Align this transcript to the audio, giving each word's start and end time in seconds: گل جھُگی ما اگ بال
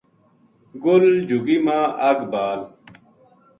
گل 0.85 1.03
جھُگی 1.27 1.57
ما 1.65 1.79
اگ 2.07 2.19
بال 2.31 2.59